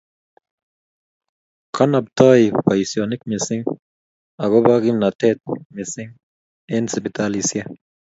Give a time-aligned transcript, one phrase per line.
[1.75, 3.63] Kalabtoi boishinik mising
[4.43, 5.39] akoba kimnatet
[5.75, 6.11] mising
[6.75, 7.67] eng sipitalishek